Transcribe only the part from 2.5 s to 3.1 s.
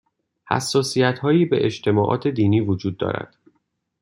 وجود